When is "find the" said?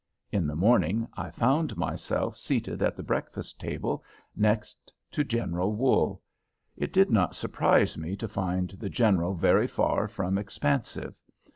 8.27-8.89